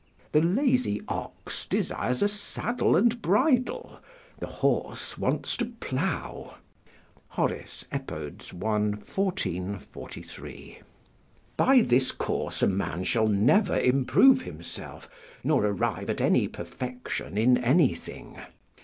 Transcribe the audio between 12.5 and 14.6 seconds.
a man shall never improve